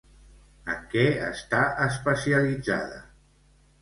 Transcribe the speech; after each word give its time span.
En 0.75 0.79
què 0.93 1.03
està 1.27 1.61
especialitzada? 1.89 2.99